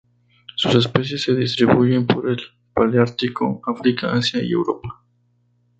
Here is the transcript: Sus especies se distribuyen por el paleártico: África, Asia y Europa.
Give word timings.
Sus 0.55 0.73
especies 0.73 1.21
se 1.21 1.35
distribuyen 1.35 2.07
por 2.07 2.27
el 2.27 2.37
paleártico: 2.73 3.61
África, 3.67 4.11
Asia 4.11 4.41
y 4.41 4.51
Europa. 4.51 5.03